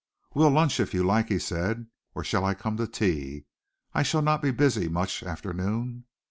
"We'll 0.33 0.49
lunch, 0.49 0.79
if 0.79 0.95
you 0.95 1.03
like," 1.03 1.27
he 1.27 1.37
said. 1.37 1.85
"Or 2.15 2.23
shall 2.23 2.43
I 2.43 2.55
come 2.55 2.75
to 2.77 2.87
tea? 2.87 3.45
I 3.93 4.01
shall 4.01 4.23
not 4.23 4.41
be 4.41 4.49
busy 4.49 4.87
much 4.89 5.21
after 5.21 5.53
noon." 5.53 6.05